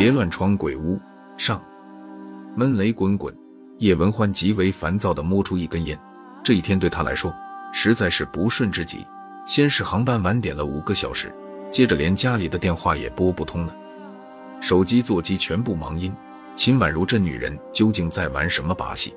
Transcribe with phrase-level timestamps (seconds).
[0.00, 0.98] 别乱闯鬼屋
[1.36, 1.62] 上，
[2.56, 3.36] 闷雷滚滚。
[3.80, 5.98] 叶文欢极为烦躁地摸出一根烟。
[6.42, 7.30] 这一天对他来说
[7.70, 9.06] 实在是不顺之极。
[9.44, 11.30] 先是航班晚点了五个小时，
[11.70, 13.76] 接着连家里的电话也拨不通了，
[14.58, 16.10] 手机座机全部忙音。
[16.54, 19.12] 秦婉如这女人究竟在玩什么把戏？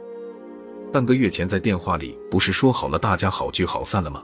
[0.91, 4.21] 半个月前在电话里不是说好了大家好聚好散了吗？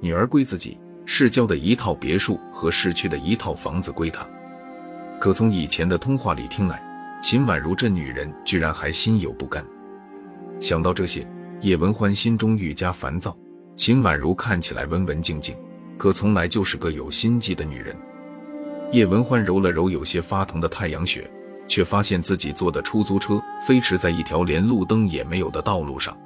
[0.00, 0.76] 女儿归自己，
[1.06, 4.26] 市郊的一套别墅和市区的一套房子归她。
[5.20, 6.82] 可从以前的通话里听来，
[7.22, 9.62] 秦婉如这女人居然还心有不甘。
[10.58, 11.28] 想到这些，
[11.60, 13.36] 叶文欢心中愈加烦躁。
[13.76, 15.54] 秦婉如看起来文文静静，
[15.98, 17.94] 可从来就是个有心计的女人。
[18.92, 21.30] 叶文欢揉了揉有些发疼的太阳穴，
[21.68, 26.16] 却发现自己坐的出租车飞驰在一条连路灯也没有的道路上。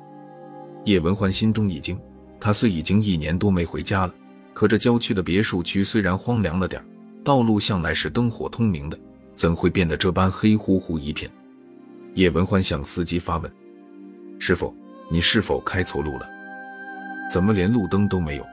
[0.85, 1.99] 叶文欢心中一惊，
[2.39, 4.15] 他虽已经一年多没回家了，
[4.53, 6.81] 可这郊区的别墅区虽然荒凉了点，
[7.25, 8.99] 道路向来是灯火通明的，
[9.35, 11.31] 怎会变得这般黑乎乎一片？
[12.15, 13.51] 叶文欢向司机发问
[14.39, 14.73] ：“师傅，
[15.11, 16.29] 你是否开错路了？”
[17.33, 18.47] 怎么连路灯都没有？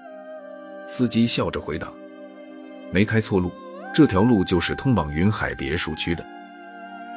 [0.87, 1.91] 司机笑着回答
[2.91, 3.51] ：“没开错路，
[3.93, 6.25] 这条路就是通往云海别墅区的。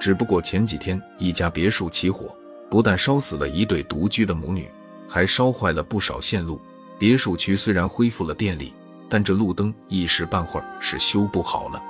[0.01, 2.37] 只不过前几天一家别墅起火，
[2.69, 4.69] 不但烧死了一对独居的母女，
[5.09, 6.61] 还烧坏了不少线路。
[6.99, 8.73] 别墅区虽然恢复了电力，
[9.15, 11.81] 但这路灯一时半会儿是修不好了。”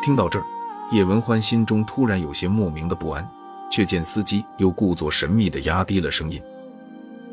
[0.00, 0.46] 听到这儿，
[0.92, 3.28] 叶文欢心中突然有些莫名的不安，
[3.68, 6.40] 却见司机又故作神秘的压低了声音：“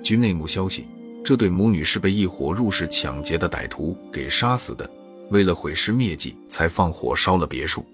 [0.01, 0.87] 据内幕消息。”
[1.23, 4.89] 这对母女是被一伙入室抢劫的歹徒给杀死的，
[5.29, 7.85] 为了毁尸灭迹，才放火烧了别墅。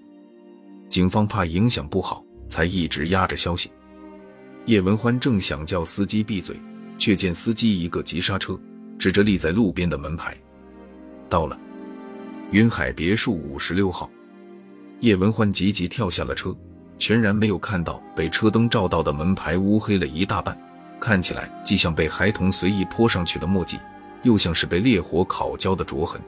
[0.88, 3.70] 警方怕影响不好，才一直压着消息。
[4.64, 6.56] 叶文欢正想叫司机闭嘴，
[6.98, 8.58] 却见司机一个急刹车，
[8.98, 10.34] 指着立在路边的门牌
[11.30, 11.58] ：“到了，
[12.50, 14.10] 云海别墅五十六号。”
[15.00, 16.54] 叶文欢急急跳下了车，
[16.98, 20.54] 全然没有看到被车灯照到的门牌乌黑了一大半。
[21.00, 23.78] 看起来既像被孩童随意泼上去的墨迹，
[24.22, 26.20] 又像是被烈火烤焦的灼痕。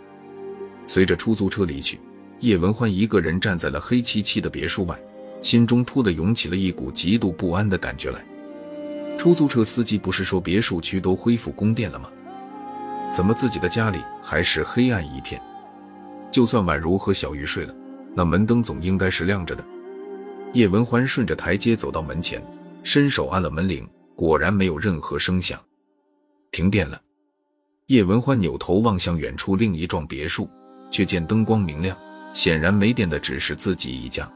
[0.86, 2.00] 随着出租车离去，
[2.40, 4.98] 叶文欢一个人站在了黑漆漆的别墅外，
[5.42, 8.24] 心中突的涌起了一股极度不安的感觉来。
[9.18, 12.08] 出租车司机不是说别墅区都恢复供电了吗？
[13.12, 13.98] 怎么自己的家里
[14.32, 15.38] 还是黑暗一片？
[16.30, 17.74] 就算宛如和小鱼睡了，
[18.14, 19.62] 那门灯总应该是亮着的。
[20.54, 22.42] 叶文欢顺着台阶走到门前，
[22.82, 23.86] 伸手按了门铃。
[24.16, 25.60] 果然没有任何声响，
[26.50, 26.98] 停电了。
[27.88, 30.48] 叶文欢扭头望向远处另一幢别墅，
[30.90, 31.94] 却见灯光明亮，
[32.32, 34.26] 显然没电的只是自己一家。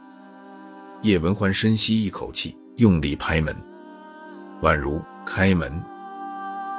[1.01, 3.56] 叶文欢深吸一口气，用力拍门
[4.61, 5.73] ：“宛如，开门，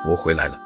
[0.07, 0.61] 我回来了。”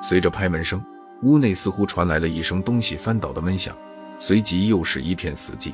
[0.00, 0.80] 随着拍门声，
[1.22, 3.76] 屋内似乎传来了一声东西翻倒的闷响，
[4.18, 5.72] 随即又是一片死寂。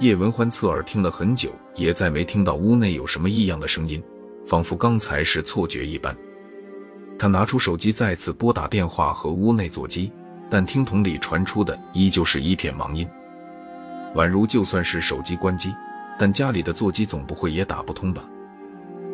[0.00, 4.02] 叶文欢侧耳听了很久，也再没听到屋内有什么异样的声音。
[4.46, 6.16] 仿佛刚才是错觉一般，
[7.18, 10.10] 他拿出手机再次拨打电话和屋内座机，
[10.48, 13.06] 但听筒里传出的依旧是一片忙音，
[14.14, 15.74] 宛如就算是手机关机，
[16.18, 18.24] 但家里的座机总不会也打不通吧？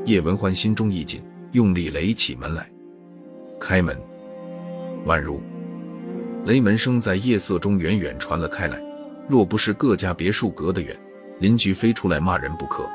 [0.04, 2.70] 叶文欢心中一紧，用力擂起门来，
[3.58, 3.98] 开门。
[5.06, 5.40] 宛如
[6.44, 8.82] 雷门声在夜色中远远传了开来，
[9.28, 10.94] 若不是各家别墅隔得远，
[11.40, 12.88] 邻居非出来骂人不可。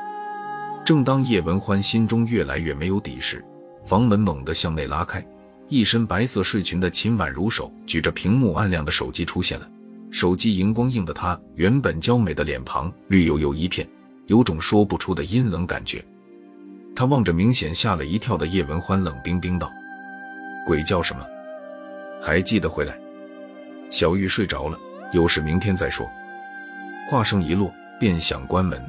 [0.84, 3.44] 正当叶文欢心中越来越没有底时，
[3.84, 5.24] 房门猛地向内拉开，
[5.68, 9.68] 一身白色睡裙的秦婉如手举着屏幕暗亮的手机出现了。
[10.10, 13.86] 手机荧光映的她原本娇美的脸庞绿油油一片，
[14.26, 16.04] 有种说不出的阴冷感觉。
[16.94, 19.70] 他望着明显吓了一跳的叶文欢，冷冰冰道
[20.66, 21.24] ：“鬼叫什么？
[22.20, 22.98] 还记得回来？
[23.88, 24.78] 小玉睡着了，
[25.12, 26.08] 有事明天再说。”
[27.10, 28.80] 话声一落，便想关门。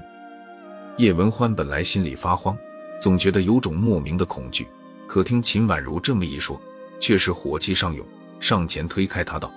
[0.98, 2.56] 叶文欢本来心里发慌，
[3.00, 4.68] 总觉得有种莫名的恐惧。
[5.08, 6.60] 可听秦婉如这么一说，
[7.00, 8.06] 却是火气上涌，
[8.40, 9.52] 上前推开他道：“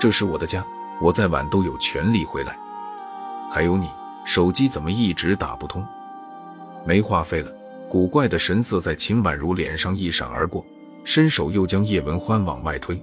[0.00, 0.64] 这是我的家，
[1.00, 2.56] 我再晚都有权利回来。
[3.52, 3.88] 还有你，
[4.24, 5.86] 手机怎么一直打不通？
[6.86, 7.52] 没话费了。”
[7.86, 10.64] 古怪的神色在秦婉如脸上一闪而过，
[11.04, 13.00] 伸手又将叶文欢往外推。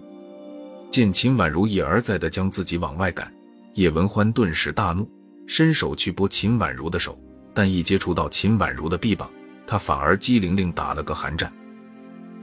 [0.89, 3.31] 见秦婉如一而再的将自己往外赶，
[3.75, 5.09] 叶文欢顿时大怒，
[5.47, 7.17] 伸手去拨秦婉如的手。
[7.53, 9.29] 但一接触到秦婉如的臂膀，
[9.67, 11.51] 他反而机灵灵打了个寒战。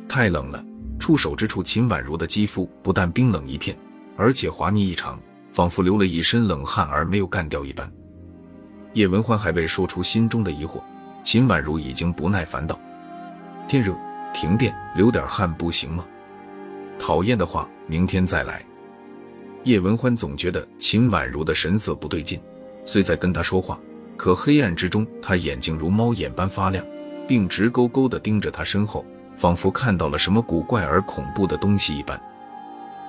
[0.06, 0.62] 太冷了，
[0.98, 3.76] 触手之处，秦婉如的肌肤不但冰冷一片，
[4.16, 5.18] 而且滑腻异常，
[5.50, 7.90] 仿佛流了一身冷汗而没有干掉一般。
[8.92, 10.82] 叶文欢还未说出心中的疑惑，
[11.22, 12.78] 秦婉如已经不耐烦道
[13.66, 13.94] ：“天热，
[14.40, 16.06] 停电，流点汗不行吗？
[16.96, 18.64] 讨厌的话，明天再来。”
[19.66, 22.40] 叶文欢总觉得秦婉如的神色不对劲。
[22.84, 23.80] 虽在跟他说话，
[24.16, 26.86] 可黑暗之中，他眼睛如猫眼般发亮，
[27.26, 29.04] 并直勾勾地盯着他身后，
[29.36, 32.16] 仿佛看到了什么古怪而恐怖的东西一般。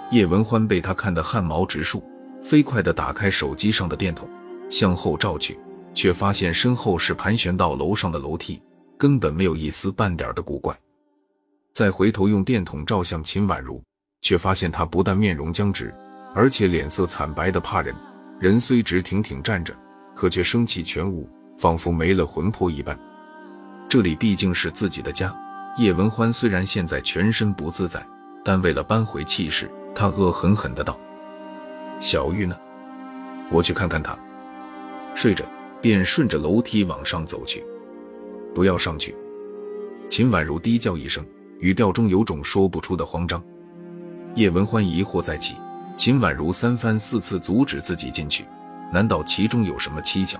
[0.09, 2.03] 叶文欢被他看得汗毛直竖，
[2.41, 4.27] 飞快地打开手机上的电筒，
[4.67, 5.59] 向后照去，
[5.93, 8.59] 却发现身后是盘旋到楼上的楼梯，
[8.97, 10.75] 根本没有一丝半点的古怪。
[11.79, 13.81] 再回头用电筒照向秦婉如，
[14.21, 15.95] 却发现她不但面容僵直，
[16.35, 17.95] 而且脸色惨白的怕人。
[18.37, 19.73] 人虽直挺挺站着。
[20.13, 21.25] 可却生气全无，
[21.57, 22.99] 仿佛没了魂魄一般。
[23.87, 25.33] 这里毕竟是自己的家。
[25.77, 28.05] 叶文欢虽然现在全身不自在，
[28.43, 30.99] 但为了扳回气势，他恶狠狠的道
[32.01, 32.59] ：“小玉呢？
[33.49, 34.19] 我去看看她。”
[35.15, 35.45] 睡着，
[35.81, 37.63] 便顺着楼梯往上走去。
[38.53, 39.15] 不要上去！
[40.09, 41.25] 秦婉如低叫一声，
[41.59, 43.41] 语调中有种说不出的慌张。
[44.35, 45.55] 叶文欢疑惑再起，
[45.95, 48.45] 秦婉如三番四次阻止自己进去。
[48.91, 50.39] 难道其中有什么蹊跷？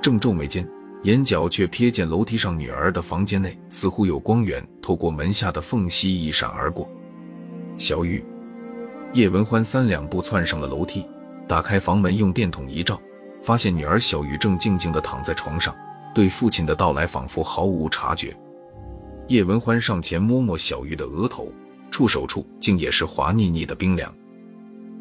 [0.00, 0.66] 正皱眉间，
[1.02, 6.88] 眼角却瞥见楼梯上女儿的房间内似乎有光源透过门下的缝隙一闪而过。
[7.76, 8.24] 小玉，
[9.12, 11.06] 叶文欢三两步窜上了楼梯，
[11.46, 13.00] 打开房门，用电筒一照，
[13.42, 15.74] 发现女儿小玉正静静地躺在床上，
[16.14, 18.36] 对父亲的到来仿佛毫无察觉。
[19.32, 21.50] 叶文欢上前摸摸小玉的额头，
[21.90, 24.14] 触手处竟也是滑腻腻的冰凉。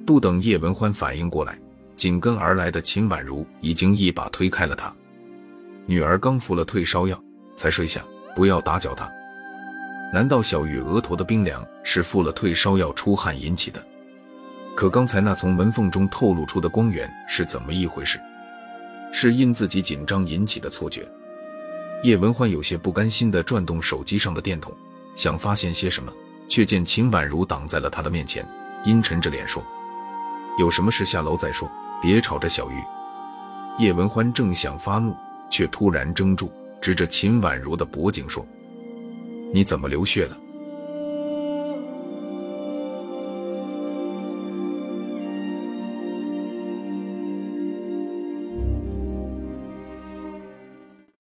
[0.06, 1.60] 不等叶文欢反应过来。
[1.98, 4.92] 紧跟而来的秦婉如已经一把推开了他。
[5.86, 7.22] 女儿刚服了退烧药，
[7.58, 9.12] 才睡下，不要打搅她。
[10.14, 13.86] 难道小玉额头的冰凉是服了退烧药出汗引起的？
[14.76, 18.18] 可刚才那从门缝中透露出的光源是怎么一回事？
[19.12, 21.06] 是因自己紧张引起的错觉？
[22.04, 24.74] 叶文欢有些不甘心地转动手机上的电筒，
[25.16, 26.12] 想发现些什么，
[26.48, 28.48] 却见秦婉如挡在了他的面前，
[28.84, 29.64] 阴沉着脸说
[30.58, 31.70] ：“有什么事下楼再说。”
[32.02, 32.84] 别吵着小玉，
[33.78, 35.16] 叶文欢正想发怒，
[35.52, 36.52] 却突然怔住，
[36.82, 38.44] 指着秦婉如的脖颈说
[39.54, 40.36] ：“你怎么流血了？”